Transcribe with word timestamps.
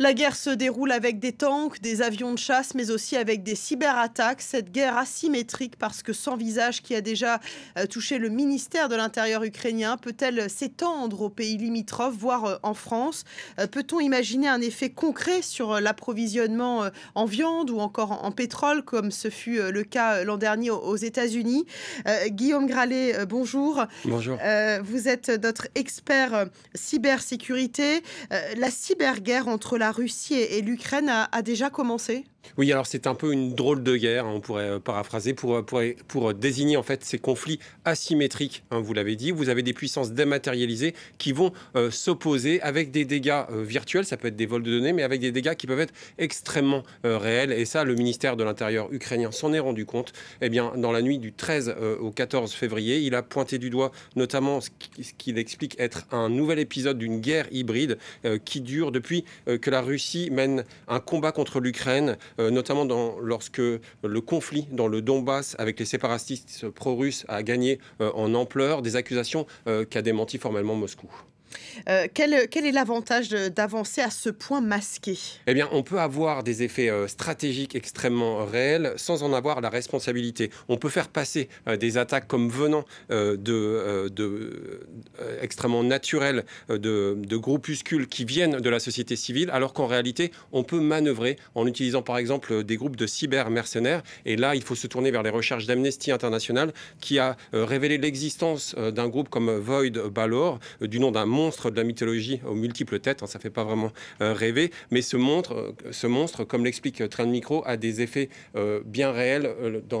La 0.00 0.14
guerre 0.14 0.34
se 0.34 0.48
déroule 0.48 0.92
avec 0.92 1.18
des 1.18 1.32
tanks, 1.32 1.82
des 1.82 2.00
avions 2.00 2.32
de 2.32 2.38
chasse, 2.38 2.74
mais 2.74 2.90
aussi 2.90 3.18
avec 3.18 3.42
des 3.42 3.54
cyberattaques. 3.54 4.40
Cette 4.40 4.72
guerre 4.72 4.96
asymétrique, 4.96 5.76
parce 5.76 6.02
que 6.02 6.14
sans 6.14 6.38
visage, 6.38 6.80
qui 6.80 6.94
a 6.94 7.02
déjà 7.02 7.38
euh, 7.76 7.84
touché 7.84 8.16
le 8.16 8.30
ministère 8.30 8.88
de 8.88 8.96
l'Intérieur 8.96 9.42
ukrainien, 9.42 9.98
peut-elle 9.98 10.48
s'étendre 10.48 11.20
aux 11.20 11.28
pays 11.28 11.58
limitrophes, 11.58 12.14
voire 12.16 12.44
euh, 12.46 12.56
en 12.62 12.72
France? 12.72 13.24
Euh, 13.58 13.66
Peut-on 13.66 14.00
imaginer 14.00 14.48
un 14.48 14.62
effet 14.62 14.88
concret 14.88 15.42
sur 15.42 15.78
l'approvisionnement 15.80 16.88
en 17.14 17.26
viande 17.26 17.68
ou 17.68 17.78
encore 17.78 18.24
en 18.24 18.32
pétrole, 18.32 18.82
comme 18.82 19.10
ce 19.10 19.28
fut 19.28 19.60
le 19.70 19.84
cas 19.84 20.24
l'an 20.24 20.38
dernier 20.38 20.70
aux 20.70 20.96
États-Unis? 20.96 21.66
Guillaume 22.28 22.66
Gralet, 22.66 23.26
bonjour. 23.26 23.84
Bonjour. 24.06 24.38
Vous 24.82 25.08
êtes 25.08 25.28
notre 25.42 25.68
expert 25.74 26.46
cybersécurité. 26.74 28.02
La 28.56 28.70
cyberguerre 28.70 29.48
entre 29.48 29.76
la 29.76 29.89
Russie 29.92 30.34
et, 30.34 30.62
l'Ukraine 30.62 31.08
a 31.08 31.42
déjà 31.42 31.70
commencé? 31.70 32.24
Oui, 32.56 32.72
alors 32.72 32.86
c'est 32.86 33.06
un 33.06 33.14
peu 33.14 33.32
une 33.32 33.54
drôle 33.54 33.82
de 33.82 33.96
guerre, 33.96 34.26
hein, 34.26 34.32
on 34.34 34.40
pourrait 34.40 34.70
euh, 34.70 34.78
paraphraser, 34.78 35.34
pour, 35.34 35.56
euh, 35.56 35.94
pour, 36.08 36.34
désigner 36.34 36.76
en 36.76 36.82
fait 36.82 37.04
ces 37.04 37.18
conflits 37.18 37.58
asymétriques, 37.84 38.64
hein, 38.70 38.80
vous 38.80 38.94
l'avez 38.94 39.16
dit. 39.16 39.30
Vous 39.30 39.48
avez 39.48 39.62
des 39.62 39.72
puissances 39.72 40.12
dématérialisées 40.12 40.94
qui 41.18 41.32
vont 41.32 41.52
euh, 41.76 41.90
s'opposer 41.90 42.60
avec 42.62 42.90
des 42.90 43.04
dégâts 43.04 43.44
virtuels, 43.50 44.04
ça 44.04 44.16
peut 44.16 44.28
être 44.28 44.36
des 44.36 44.46
vols 44.46 44.62
de 44.62 44.70
données, 44.70 44.92
mais 44.92 45.02
avec 45.02 45.20
des 45.20 45.32
dégâts 45.32 45.54
qui 45.54 45.66
peuvent 45.66 45.80
être 45.80 45.94
extrêmement 46.18 46.82
réels. 47.04 47.52
Et 47.52 47.64
ça, 47.64 47.84
le 47.84 47.94
ministère 47.94 48.36
de 48.36 48.44
l'Intérieur 48.44 48.92
ukrainien 48.92 49.30
s'en 49.32 49.52
est 49.52 49.58
rendu 49.58 49.86
compte. 49.86 50.12
Eh 50.40 50.48
bien, 50.48 50.72
dans 50.76 50.92
la 50.92 51.02
nuit 51.02 51.18
du 51.18 51.32
13 51.32 51.74
au 52.00 52.10
14 52.10 52.52
février, 52.52 52.98
il 52.98 53.14
a 53.14 53.22
pointé 53.22 53.58
du 53.58 53.70
doigt 53.70 53.92
notamment 54.16 54.60
ce 54.60 54.70
qu'il 55.18 55.38
explique 55.38 55.78
être 55.78 56.06
un 56.10 56.28
nouvel 56.28 56.58
épisode 56.58 56.98
d'une 56.98 57.20
guerre 57.20 57.46
hybride 57.50 57.98
qui 58.44 58.60
dure 58.60 58.92
depuis 58.92 59.24
que 59.46 59.70
la 59.70 59.80
Russie 59.80 60.30
mène 60.30 60.64
un 60.88 61.00
combat 61.00 61.32
contre 61.32 61.60
l'Ukraine 61.60 62.10
euh, 62.10 62.16
notamment 62.48 62.86
dans, 62.86 63.18
lorsque 63.18 63.58
le 63.58 64.20
conflit 64.20 64.66
dans 64.70 64.88
le 64.88 65.02
Donbass 65.02 65.56
avec 65.58 65.78
les 65.78 65.84
séparatistes 65.84 66.68
pro-russes 66.70 67.24
a 67.28 67.42
gagné 67.42 67.78
euh, 68.00 68.10
en 68.14 68.34
ampleur, 68.34 68.82
des 68.82 68.96
accusations 68.96 69.46
euh, 69.66 69.84
qu'a 69.84 70.02
démenti 70.02 70.38
formellement 70.38 70.74
Moscou. 70.74 71.10
Euh, 71.88 72.06
quel, 72.12 72.34
est 72.34 72.72
l'avantage 72.72 73.30
d'avancer 73.30 74.00
à 74.00 74.10
ce 74.10 74.30
point 74.30 74.60
masqué? 74.60 75.18
Eh 75.46 75.54
bien, 75.54 75.68
on 75.72 75.82
peut 75.82 75.98
avoir 75.98 76.42
des 76.42 76.62
effets 76.62 76.90
euh, 76.90 77.08
stratégiques 77.08 77.74
extrêmement 77.74 78.44
réels 78.44 78.94
sans 78.96 79.22
en 79.22 79.32
avoir 79.32 79.60
la 79.60 79.70
responsabilité. 79.70 80.50
On 80.68 80.76
peut 80.76 80.88
faire 80.88 81.08
passer 81.08 81.48
euh, 81.68 81.76
des 81.76 81.98
attaques 81.98 82.26
comme 82.26 82.48
venant 82.48 82.84
de, 83.10 84.08
de 84.08 84.80
extrêmement 85.40 85.82
naturelles 85.82 86.44
de, 86.68 87.16
de, 87.16 87.36
groupuscules 87.36 88.06
qui 88.08 88.24
viennent 88.24 88.60
de 88.60 88.70
la 88.70 88.78
société 88.78 89.16
civile, 89.16 89.50
alors 89.50 89.72
qu'en 89.72 89.86
réalité, 89.86 90.32
on 90.52 90.62
peut 90.62 90.80
manœuvrer 90.80 91.36
en 91.54 91.66
utilisant 91.66 92.02
par 92.02 92.18
exemple 92.18 92.64
des 92.64 92.76
groupes 92.76 92.96
de 92.96 93.06
cyber-mercenaires. 93.06 94.02
Et 94.24 94.36
là, 94.36 94.54
il 94.54 94.62
faut 94.62 94.74
se 94.74 94.86
tourner 94.86 95.10
vers 95.10 95.22
les 95.22 95.30
recherches 95.30 95.66
d'Amnesty 95.66 96.12
International 96.12 96.72
qui 97.00 97.18
a 97.18 97.36
révélé 97.52 97.98
l'existence 97.98 98.74
d'un 98.74 99.08
groupe 99.08 99.28
comme 99.28 99.50
Void 99.50 100.08
Balor, 100.10 100.58
du 100.80 101.00
nom 101.00 101.10
d'un 101.10 101.26
monstre 101.40 101.70
de 101.70 101.76
la 101.76 101.84
mythologie 101.84 102.40
aux 102.46 102.54
multiples 102.54 103.00
têtes, 103.00 103.22
hein, 103.22 103.26
ça 103.26 103.38
fait 103.38 103.50
pas 103.50 103.64
vraiment 103.64 103.92
euh, 104.20 104.34
rêver, 104.34 104.70
mais 104.90 105.00
ce 105.00 105.16
monstre, 105.16 105.54
euh, 105.54 105.72
ce 105.90 106.06
monstre 106.06 106.44
comme 106.44 106.64
l'explique 106.64 107.08
Train 107.08 107.24
de 107.24 107.30
Micro, 107.30 107.62
a 107.64 107.78
des 107.78 108.02
effets 108.02 108.28
euh, 108.56 108.80
bien 108.84 109.10
réels 109.10 109.54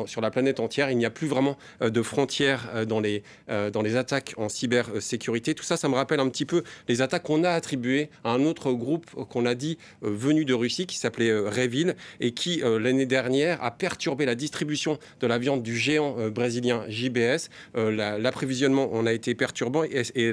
sur 0.06 0.20
la 0.20 0.30
planète 0.30 0.60
entière. 0.60 0.90
Il 0.90 0.98
n'y 0.98 1.06
a 1.06 1.10
plus 1.10 1.26
vraiment 1.26 1.56
de 1.80 2.02
frontières 2.02 2.86
dans, 2.86 3.00
les, 3.00 3.22
dans 3.48 3.82
les 3.82 3.96
attaques 3.96 4.34
en 4.36 4.48
cybersécurité. 4.48 5.54
Tout 5.54 5.64
ça, 5.64 5.76
ça 5.76 5.88
me 5.88 5.94
rappelle 5.94 6.20
un 6.20 6.28
petit 6.28 6.44
peu 6.44 6.62
les 6.88 7.00
attaques 7.02 7.22
qu'on 7.22 7.44
a 7.44 7.50
attribuées 7.50 8.10
à 8.24 8.32
un 8.32 8.44
autre 8.44 8.72
groupe 8.72 9.06
qu'on 9.30 9.46
a 9.46 9.54
dit 9.54 9.78
venu 10.02 10.44
de 10.44 10.54
Russie, 10.54 10.86
qui 10.86 10.98
s'appelait 10.98 11.32
Revil, 11.32 11.96
et 12.20 12.32
qui, 12.32 12.62
l'année 12.64 13.06
dernière, 13.06 13.62
a 13.62 13.70
perturbé 13.70 14.26
la 14.26 14.34
distribution 14.34 14.98
de 15.20 15.26
la 15.26 15.38
viande 15.38 15.62
du 15.62 15.76
géant 15.76 16.16
brésilien 16.30 16.84
JBS. 16.88 17.48
L'approvisionnement 17.74 18.92
en 18.92 19.06
a 19.06 19.12
été 19.12 19.34
perturbant 19.34 19.84
et, 19.84 20.02
et, 20.14 20.32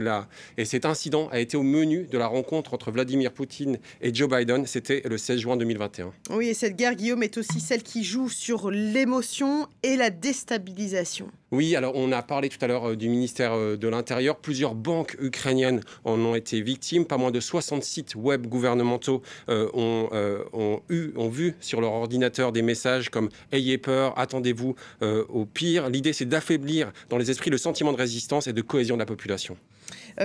et 0.58 0.66
c'est 0.66 0.86
un 0.86 0.94
incident 0.98 1.30
a 1.32 1.40
été 1.40 1.56
au 1.58 1.62
menu 1.62 2.08
de 2.12 2.18
la 2.18 2.26
rencontre 2.26 2.74
entre 2.74 2.90
Vladimir 2.90 3.32
Poutine 3.32 3.78
et 4.02 4.12
Joe 4.12 4.28
Biden. 4.28 4.66
C'était 4.66 5.04
le 5.06 5.20
16 5.20 5.40
juin 5.40 5.56
2021. 5.56 6.12
Oui, 6.32 6.48
et 6.48 6.56
cette 6.56 6.76
guerre, 6.76 6.96
Guillaume, 6.96 7.22
est 7.22 7.38
aussi 7.38 7.60
celle 7.60 7.84
qui 7.84 8.04
joue 8.04 8.30
sur 8.30 8.72
l'émotion 8.72 9.68
et 9.84 9.96
la 9.96 10.10
déstabilisation. 10.10 11.30
Oui, 11.52 11.78
alors 11.78 11.94
on 11.96 12.12
a 12.12 12.22
parlé 12.22 12.50
tout 12.50 12.58
à 12.60 12.68
l'heure 12.68 12.90
euh, 12.90 12.96
du 12.98 13.08
ministère 13.08 13.54
euh, 13.54 13.78
de 13.78 13.88
l'Intérieur. 13.88 14.36
Plusieurs 14.36 14.76
banques 14.76 15.16
ukrainiennes 15.22 15.80
en 16.04 16.20
ont 16.20 16.36
été 16.36 16.60
victimes. 16.60 17.06
Pas 17.06 17.18
moins 17.18 17.32
de 17.32 17.40
60 17.40 17.84
sites 17.84 18.16
web 18.16 18.48
gouvernementaux 18.48 19.22
euh, 19.48 19.70
ont, 19.74 20.10
ont, 20.52 20.82
eu, 20.90 21.12
ont 21.16 21.30
vu 21.30 21.56
sur 21.62 21.80
leur 21.80 21.94
ordinateur 21.94 22.52
des 22.52 22.62
messages 22.62 23.10
comme 23.10 23.30
Ayez 23.54 23.78
peur, 23.78 24.18
attendez-vous 24.18 24.76
au 25.02 25.46
pire. 25.46 25.90
L'idée, 25.90 26.14
c'est 26.14 26.26
d'affaiblir 26.26 26.92
dans 27.10 27.18
les 27.18 27.32
esprits 27.32 27.50
le 27.50 27.58
sentiment 27.58 27.92
de 27.92 27.98
résistance 27.98 28.48
et 28.48 28.54
de 28.54 28.62
cohésion 28.62 28.96
de 28.96 29.00
la 29.00 29.06
population. 29.06 29.58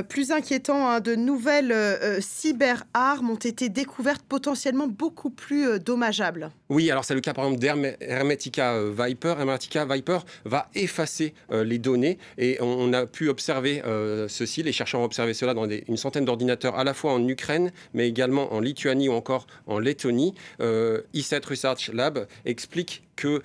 plus 0.08 0.32
inquiétant, 0.32 0.88
hein, 0.88 1.00
de 1.00 1.14
nouvelles 1.14 1.74
cyberarmes 2.20 3.30
ont 3.30 3.36
été 3.36 3.68
découvertes 3.68 4.22
potentiellement 4.28 4.86
beaucoup 4.86 5.30
plus 5.30 5.78
dommageables. 5.78 6.50
Oui, 6.68 6.90
alors 6.90 7.04
c'est 7.04 7.14
le 7.14 7.20
cas 7.20 7.34
par 7.34 7.44
exemple 7.44 7.60
d'Hermetica 7.60 8.82
Viper. 8.90 9.34
Hermetica 9.38 9.84
Viper 9.84 10.18
va 10.44 10.68
effacer 10.74 11.11
euh, 11.50 11.64
les 11.64 11.78
données. 11.78 12.18
Et 12.38 12.58
on, 12.60 12.92
a 12.92 13.06
pu 13.06 13.28
observer 13.28 13.82
euh, 13.84 14.28
ceci, 14.28 14.62
les 14.62 14.72
chercheurs 14.72 15.00
ont 15.00 15.04
observé 15.04 15.34
cela 15.34 15.54
dans 15.54 15.68
une 15.68 15.96
centaine 15.96 16.24
d'ordinateurs, 16.24 16.76
à 16.76 16.84
la 16.84 16.94
fois 16.94 17.12
en 17.12 17.26
Ukraine, 17.26 17.72
mais 17.94 18.08
également 18.08 18.52
en 18.52 18.60
Lituanie 18.60 19.08
ou 19.08 19.12
encore 19.12 19.46
en 19.66 19.78
Lettonie. 19.78 20.34
Euh, 20.60 21.02
E7 21.14 21.46
Research 21.46 21.90
Lab 21.92 22.26
explique 22.44 23.02
que 23.16 23.42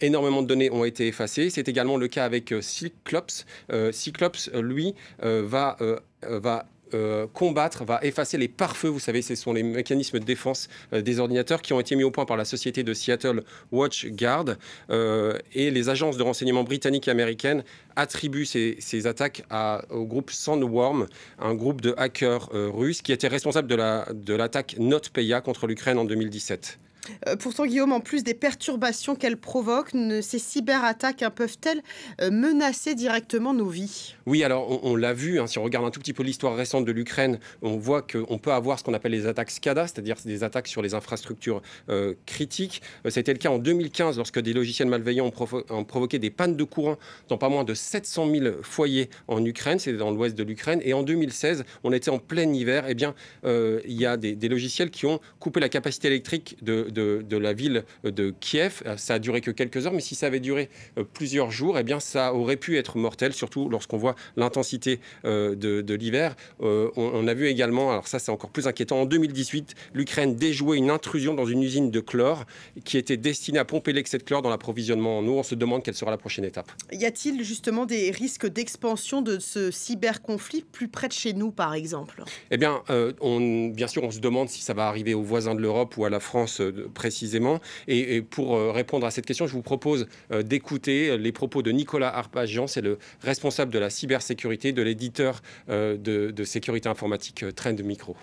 énormément 0.00 0.42
de 0.42 0.48
données 0.48 0.70
ont 0.70 0.84
été 0.84 1.06
effacées. 1.06 1.48
C'est 1.48 1.68
également 1.68 1.96
le 1.96 2.08
cas 2.08 2.24
avec 2.24 2.52
Cyclops. 2.60 3.46
Cyclops, 3.92 4.50
lui, 4.54 4.94
va 5.22 5.76
va 6.22 6.66
euh, 6.94 7.26
combattre, 7.32 7.84
va 7.84 7.98
effacer 8.02 8.38
les 8.38 8.48
pare-feux. 8.48 8.88
Vous 8.88 9.00
savez, 9.00 9.20
ce 9.20 9.34
sont 9.34 9.52
les 9.52 9.62
mécanismes 9.62 10.20
de 10.20 10.24
défense 10.24 10.68
euh, 10.92 11.02
des 11.02 11.18
ordinateurs 11.18 11.60
qui 11.60 11.72
ont 11.72 11.80
été 11.80 11.96
mis 11.96 12.04
au 12.04 12.10
point 12.10 12.24
par 12.24 12.36
la 12.36 12.44
société 12.44 12.82
de 12.82 12.94
Seattle 12.94 13.42
WatchGuard. 13.72 14.56
Euh, 14.90 15.38
et 15.54 15.70
les 15.70 15.88
agences 15.88 16.16
de 16.16 16.22
renseignement 16.22 16.62
britanniques 16.62 17.08
et 17.08 17.10
américaines 17.10 17.64
attribuent 17.96 18.46
ces, 18.46 19.06
attaques 19.06 19.44
au 19.90 20.04
groupe 20.04 20.30
Sandworm, 20.30 21.06
un 21.38 21.54
groupe 21.54 21.80
de 21.80 21.94
hackers 21.96 22.48
russes 22.52 23.02
qui 23.02 23.12
était 23.12 23.28
responsable 23.28 23.68
de 23.68 24.34
l'attaque 24.34 24.76
la, 24.78 25.40
contre 25.40 25.66
l'Ukraine 25.66 25.98
en 25.98 26.04
2017. 26.04 26.78
Euh, 27.28 27.36
pourtant, 27.36 27.66
Guillaume, 27.66 27.92
en 27.92 28.00
plus 28.00 28.24
des 28.24 28.34
perturbations 28.34 29.14
qu'elles 29.14 29.36
provoquent, 29.36 29.92
ces 30.22 30.38
cyberattaques 30.38 31.22
hein, 31.22 31.30
peuvent-elles 31.30 31.82
euh, 32.20 32.30
menacer 32.30 32.94
directement 32.94 33.54
nos 33.54 33.68
vies? 33.68 34.14
Oui, 34.26 34.42
alors 34.44 34.84
on, 34.84 34.96
l'a 34.96 35.12
vu, 35.12 35.40
hein, 35.40 35.46
si 35.46 35.58
on 35.58 35.62
regarde 35.62 35.84
un 35.84 35.90
tout 35.90 36.00
petit 36.00 36.12
peu 36.12 36.22
l'histoire 36.22 36.56
récente 36.56 36.84
de 36.84 36.92
l'Ukraine, 36.92 37.38
on 37.62 37.76
voit 37.76 38.02
qu'on 38.02 38.38
peut 38.38 38.52
avoir 38.52 38.78
ce 38.78 38.84
qu'on 38.84 38.94
appelle 38.94 39.12
les 39.12 39.26
attaques 39.26 39.50
SCADA, 39.50 39.86
c'est-à-dire 39.86 40.16
des 40.24 40.44
attaques 40.44 40.68
sur 40.68 40.82
les 40.82 40.94
infrastructures 40.94 41.62
euh, 41.88 42.14
critiques. 42.26 42.82
C'était 43.08 43.32
le 43.32 43.38
cas 43.38 43.50
en 43.50 43.58
2015 43.58 44.16
lorsque 44.16 44.40
des 44.40 44.52
logiciels 44.52 44.88
malveillants 44.88 45.30
ont, 45.70 45.84
provoqué 45.84 46.18
des 46.18 46.30
pannes 46.30 46.56
de 46.56 46.64
courant 46.64 46.96
dans 47.28 47.38
pas 47.38 47.48
moins 47.48 47.64
de 47.64 47.74
700 47.74 48.30
000 48.30 48.46
foyers 48.62 49.10
en 49.28 49.44
Ukraine, 49.44 49.78
c'est 49.78 49.92
dans 49.92 50.10
l'ouest 50.10 50.36
de 50.36 50.42
l'Ukraine. 50.42 50.80
Et 50.84 50.94
en 50.94 51.02
2016, 51.02 51.64
on 51.82 51.92
était 51.92 52.10
en 52.10 52.18
plein 52.18 52.50
hiver, 52.52 52.84
eh 52.88 52.94
bien, 52.94 53.14
il 53.44 54.00
y 54.00 54.06
a 54.06 54.16
des, 54.16 54.34
des, 54.34 54.48
logiciels 54.48 54.90
qui 54.90 55.06
ont 55.06 55.20
coupé 55.40 55.60
la 55.60 55.68
capacité 55.68 56.08
électrique 56.08 56.56
de 56.62 56.93
de, 56.94 57.36
la 57.36 57.52
ville 57.52 57.84
de 58.04 58.32
Kiev. 58.40 58.82
Ça 58.96 59.14
a 59.14 59.18
duré 59.18 59.40
que 59.40 59.50
quelques 59.50 59.86
heures, 59.86 59.92
mais 59.92 60.00
si 60.00 60.14
ça 60.14 60.26
avait 60.26 60.40
duré 60.40 60.68
euh, 60.98 61.04
plusieurs 61.04 61.50
jours, 61.50 61.78
eh 61.78 61.82
bien, 61.82 62.00
ça 62.00 62.34
aurait 62.34 62.56
pu 62.56 62.78
être 62.78 62.96
mortel, 62.96 63.32
surtout 63.32 63.68
lorsqu'on 63.68 63.96
voit 63.96 64.14
l'intensité 64.36 65.00
euh, 65.24 65.54
de, 65.54 65.94
l'hiver. 65.94 66.36
Euh, 66.62 66.90
on, 66.96 67.26
a 67.28 67.34
vu 67.34 67.46
également, 67.46 67.90
alors 67.90 68.08
ça 68.08 68.18
c'est 68.18 68.32
encore 68.32 68.50
plus 68.50 68.66
inquiétant, 68.66 69.02
en 69.02 69.06
2018, 69.06 69.74
l'Ukraine 69.94 70.34
déjouait 70.34 70.76
une 70.76 70.90
intrusion 70.90 71.34
dans 71.34 71.46
une 71.46 71.62
usine 71.62 71.90
de 71.90 72.00
chlore 72.00 72.44
qui 72.84 72.98
était 72.98 73.16
destinée 73.16 73.58
à 73.58 73.64
pomper 73.64 73.92
l'excès 73.92 74.18
de 74.18 74.22
chlore 74.22 74.42
dans 74.42 74.50
l'approvisionnement 74.50 75.18
en 75.18 75.26
eau. 75.26 75.38
On 75.38 75.42
se 75.42 75.54
demande 75.54 75.82
quelle 75.82 75.94
sera 75.94 76.10
la 76.10 76.16
prochaine 76.16 76.44
étape. 76.44 76.70
Y 76.92 77.04
a-t-il 77.04 77.42
justement 77.44 77.86
des 77.86 78.10
risques 78.10 78.46
d'expansion 78.46 79.22
de 79.22 79.38
ce 79.38 79.70
cyberconflit 79.70 80.64
plus 80.72 80.88
près 80.88 81.08
de 81.08 81.12
chez 81.12 81.32
nous, 81.32 81.50
par 81.50 81.74
exemple? 81.74 82.24
Eh 82.50 82.56
bien, 82.56 82.82
on, 83.20 83.68
bien 83.68 83.86
sûr, 83.86 84.02
on 84.02 84.10
se 84.10 84.20
demande 84.20 84.48
si 84.48 84.62
ça 84.62 84.74
va 84.74 84.88
arriver 84.88 85.14
aux 85.14 85.22
voisins 85.22 85.54
de 85.54 85.60
l'Europe 85.60 85.96
ou 85.96 86.04
à 86.04 86.10
la 86.10 86.20
France 86.20 86.60
précisément. 86.92 87.60
Et, 87.88 88.22
pour 88.22 88.56
euh, 88.56 88.70
répondre 88.72 89.06
à 89.06 89.10
cette 89.10 89.26
question, 89.26 89.46
je 89.46 89.52
vous 89.52 89.62
propose 89.62 90.06
euh, 90.32 90.42
d'écouter 90.42 91.16
les 91.18 91.32
propos 91.32 91.62
de 91.62 91.70
Nicolas 91.70 92.14
Arpagian, 92.14 92.66
c'est 92.66 92.80
le 92.80 92.98
responsable 93.22 93.72
de 93.72 93.78
la 93.78 93.90
cybersécurité 93.90 94.72
de 94.72 94.82
l'éditeur 94.82 95.42
euh, 95.68 95.96
de, 95.96 96.44
sécurité 96.44 96.88
informatique 96.88 97.44
Trend 97.54 97.76
Micro. 97.82 98.16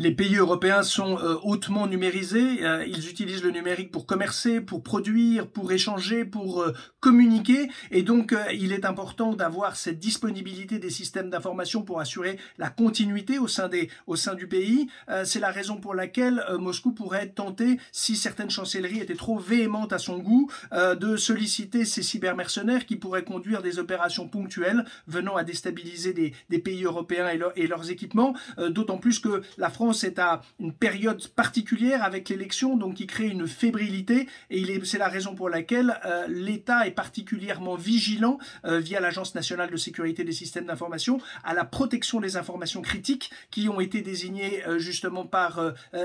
Les 0.00 0.12
pays 0.12 0.36
européens 0.36 0.84
sont 0.84 1.18
euh, 1.18 1.34
hautement 1.42 1.88
numérisés. 1.88 2.64
Euh, 2.64 2.86
ils 2.86 3.10
utilisent 3.10 3.42
le 3.42 3.50
numérique 3.50 3.90
pour 3.90 4.06
commercer, 4.06 4.60
pour 4.60 4.84
produire, 4.84 5.48
pour 5.48 5.72
échanger, 5.72 6.24
pour 6.24 6.62
euh, 6.62 6.72
communiquer. 7.00 7.68
Et 7.90 8.04
donc, 8.04 8.32
il 8.52 8.72
est 8.72 8.84
important 8.84 9.32
d'avoir 9.34 9.74
cette 9.74 9.98
disponibilité 9.98 10.78
des 10.78 10.90
systèmes 10.90 11.30
d'information 11.30 11.82
pour 11.82 11.98
assurer 11.98 12.38
la 12.58 12.70
continuité 12.70 13.40
au 13.40 13.48
sein, 13.48 13.66
des, 13.66 13.90
au 14.06 14.14
sein 14.14 14.34
du 14.34 14.46
pays. 14.46 14.88
C'est 15.24 15.38
la 15.40 15.50
raison 15.50 15.76
pour 15.76 15.94
laquelle 15.94 16.44
Moscou 16.58 16.92
pourrait 16.92 17.24
être 17.24 17.36
tenté, 17.36 17.78
si 17.92 18.16
certaines 18.16 18.50
chancelleries 18.50 18.98
étaient 19.00 19.14
trop 19.14 19.38
véhémentes 19.38 19.92
à 19.92 19.98
son 19.98 20.18
goût, 20.18 20.50
de 20.72 21.16
solliciter 21.16 21.84
ces 21.84 22.02
cybermercenaires 22.02 22.84
qui 22.84 22.96
pourraient 22.96 23.24
conduire 23.24 23.62
des 23.62 23.78
opérations 23.78 24.28
ponctuelles 24.28 24.84
venant 25.06 25.36
à 25.36 25.44
déstabiliser 25.44 26.12
des, 26.12 26.58
pays 26.58 26.84
européens 26.84 27.28
et, 27.28 27.62
et 27.62 27.66
leurs 27.68 27.90
équipements. 27.90 28.34
D'autant 28.58 28.98
plus 28.98 29.20
que 29.20 29.42
la 29.56 29.70
France 29.70 29.87
c'est 29.92 30.18
à 30.18 30.42
une 30.58 30.72
période 30.72 31.26
particulière 31.28 32.02
avec 32.02 32.28
l'élection, 32.28 32.76
donc 32.76 32.94
qui 32.94 33.06
crée 33.06 33.28
une 33.28 33.46
fébrilité, 33.46 34.28
et 34.50 34.64
c'est 34.84 34.98
la 34.98 35.08
raison 35.08 35.34
pour 35.34 35.48
laquelle 35.48 35.98
euh, 36.04 36.26
l'État 36.28 36.86
est 36.86 36.92
particulièrement 36.92 37.76
vigilant 37.76 38.38
euh, 38.64 38.78
via 38.78 39.00
l'Agence 39.00 39.34
nationale 39.34 39.70
de 39.70 39.76
sécurité 39.76 40.24
des 40.24 40.32
systèmes 40.32 40.66
d'information 40.66 41.20
à 41.44 41.54
la 41.54 41.64
protection 41.64 42.20
des 42.20 42.36
informations 42.36 42.82
critiques 42.82 43.30
qui 43.50 43.68
ont 43.68 43.80
été 43.80 44.02
désignées 44.02 44.66
euh, 44.66 44.78
justement 44.78 45.24
par 45.24 45.60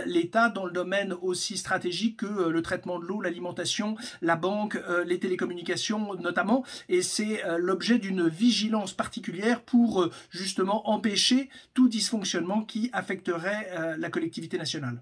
l'État 0.06 0.50
dans 0.50 0.66
le 0.66 0.72
domaine 0.72 1.14
aussi 1.22 1.58
stratégique 1.58 2.18
que 2.18 2.50
le 2.50 2.62
traitement 2.62 3.00
de 3.00 3.06
l'eau, 3.06 3.22
l'alimentation, 3.22 3.96
la 4.22 4.36
banque, 4.36 4.78
les 5.06 5.20
télécommunications 5.20 6.16
notamment, 6.16 6.64
et 6.90 7.02
c'est 7.02 7.42
l'objet 7.58 8.00
d'une 8.00 8.28
vigilance 8.28 8.94
particulière 8.94 9.62
pour 9.62 10.10
justement 10.30 10.90
empêcher 10.90 11.50
tout 11.74 11.88
dysfonctionnement 11.88 12.64
qui 12.64 12.90
affecterait 12.94 13.70
euh, 13.78 13.98
la 13.98 14.10
collectivité 14.10 14.58
nationale. 14.58 15.02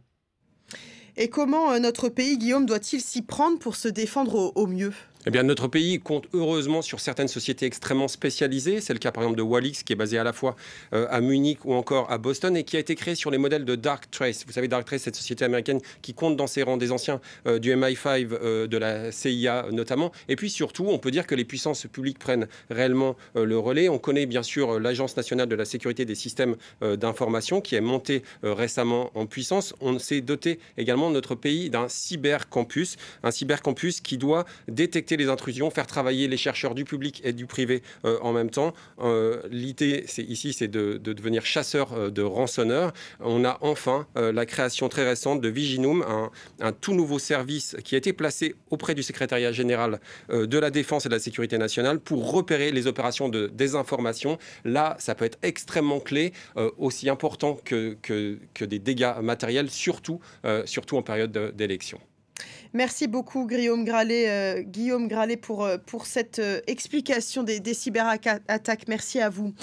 Et 1.17 1.29
comment 1.29 1.71
euh, 1.71 1.79
notre 1.79 2.09
pays, 2.09 2.37
Guillaume, 2.37 2.65
doit-il 2.65 3.01
s'y 3.01 3.21
prendre 3.21 3.59
pour 3.59 3.75
se 3.75 3.87
défendre 3.87 4.53
au 4.55 4.67
mieux? 4.67 4.93
Eh 5.27 5.29
bien, 5.29 5.43
notre 5.43 5.67
pays 5.67 5.99
compte 5.99 6.25
heureusement 6.33 6.81
sur 6.81 6.99
certaines 6.99 7.27
sociétés 7.27 7.67
extrêmement 7.67 8.07
spécialisées. 8.07 8.81
C'est 8.81 8.93
le 8.93 8.99
cas 8.99 9.11
par 9.11 9.23
exemple 9.23 9.37
de 9.37 9.43
Walix, 9.43 9.83
qui 9.83 9.93
est 9.93 9.95
basé 9.95 10.17
à 10.17 10.23
la 10.23 10.33
fois 10.33 10.55
euh, 10.93 11.05
à 11.11 11.21
Munich 11.21 11.59
ou 11.63 11.75
encore 11.75 12.11
à 12.11 12.17
Boston 12.17 12.57
et 12.57 12.63
qui 12.63 12.75
a 12.75 12.79
été 12.79 12.95
créé 12.95 13.13
sur 13.13 13.29
les 13.29 13.37
modèles 13.37 13.63
de 13.63 13.75
Darktrace. 13.75 14.45
Vous 14.47 14.53
savez, 14.53 14.67
Darktrace, 14.67 15.03
cette 15.03 15.15
société 15.15 15.45
américaine 15.45 15.79
qui 16.01 16.15
compte 16.15 16.37
dans 16.37 16.47
ses 16.47 16.63
rangs 16.63 16.77
des 16.77 16.91
anciens 16.91 17.21
euh, 17.45 17.59
du 17.59 17.71
MI5, 17.71 18.29
euh, 18.31 18.65
de 18.65 18.77
la 18.77 19.11
CIA 19.11 19.67
notamment. 19.71 20.11
Et 20.27 20.35
puis 20.35 20.49
surtout, 20.49 20.87
on 20.89 20.97
peut 20.97 21.11
dire 21.11 21.27
que 21.27 21.35
les 21.35 21.45
puissances 21.45 21.85
publiques 21.85 22.17
prennent 22.17 22.47
réellement 22.71 23.15
le 23.35 23.57
relais. 23.57 23.89
On 23.89 23.99
connaît 23.99 24.25
bien 24.25 24.43
sûr 24.43 24.79
l'Agence 24.79 25.15
nationale 25.17 25.47
de 25.47 25.55
la 25.55 25.65
sécurité 25.65 26.05
des 26.05 26.15
systèmes 26.15 26.55
d'information 26.81 27.61
qui 27.61 27.75
est 27.75 27.81
montée 27.81 28.23
récemment 28.43 29.11
en 29.15 29.25
puissance. 29.25 29.75
On 29.81 29.99
s'est 29.99 30.21
doté 30.21 30.59
également 30.77 31.09
notre 31.09 31.35
pays 31.35 31.69
d'un 31.69 31.87
cybercampus, 31.87 32.97
un 33.23 33.31
cybercampus 33.31 34.01
qui 34.01 34.17
doit 34.17 34.45
détecter 34.67 35.10
les 35.17 35.29
intrusions, 35.29 35.69
faire 35.69 35.87
travailler 35.87 36.27
les 36.27 36.37
chercheurs 36.37 36.75
du 36.75 36.85
public 36.85 37.21
et 37.23 37.33
du 37.33 37.45
privé 37.45 37.81
euh, 38.05 38.17
en 38.21 38.33
même 38.33 38.49
temps. 38.49 38.73
Euh, 38.99 39.41
l'idée, 39.49 40.05
ici, 40.17 40.53
c'est 40.53 40.67
de, 40.67 40.97
devenir 40.97 41.45
chasseur 41.45 41.93
euh, 41.93 42.09
de 42.09 42.21
rançonneurs. 42.21 42.93
On 43.19 43.45
a 43.45 43.57
enfin 43.61 44.07
la 44.15 44.45
création 44.45 44.89
très 44.89 45.05
récente 45.05 45.41
de 45.41 45.49
Viginum, 45.49 46.03
un, 46.59 46.71
tout 46.71 46.93
nouveau 46.93 47.19
service 47.19 47.75
qui 47.83 47.95
a 47.95 47.97
été 47.97 48.13
placé 48.13 48.55
auprès 48.69 48.95
du 48.95 49.03
secrétariat 49.03 49.51
général 49.51 49.99
de 50.29 50.57
la 50.57 50.69
défense 50.69 51.05
et 51.05 51.09
de 51.09 51.13
la 51.13 51.19
sécurité 51.19 51.57
nationale 51.57 51.99
pour 51.99 52.31
repérer 52.31 52.71
les 52.71 52.87
opérations 52.87 53.29
de 53.29 53.47
désinformation. 53.47 54.37
Là, 54.65 54.95
ça 54.99 55.15
peut 55.15 55.25
être 55.25 55.37
extrêmement 55.43 55.99
clé, 55.99 56.33
aussi 56.77 57.09
important 57.09 57.57
que, 57.63 57.97
que, 58.01 58.37
que, 58.53 58.65
des 58.65 58.79
dégâts 58.79 59.13
matériels, 59.21 59.69
surtout, 59.69 60.19
surtout 60.65 60.97
en 60.97 61.01
période 61.01 61.53
d'élection. 61.55 61.99
Merci 62.73 63.07
beaucoup, 63.07 63.47
Guillaume 63.47 63.83
Gralet, 63.83 64.29
euh, 64.29 64.63
euh, 65.65 65.77
pour 65.77 66.05
cette 66.05 66.39
euh, 66.39 66.61
explication 66.67 67.43
des 67.43 67.73
cyberattaques. 67.73 68.87
Merci 68.87 69.19
à 69.19 69.29
vous. 69.29 69.53